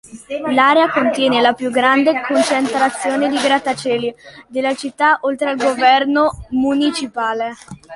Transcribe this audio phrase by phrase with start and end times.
[0.49, 4.11] L'area contiene la più grande concentrazione di grattacieli
[4.47, 7.53] della città oltre al governo municipale.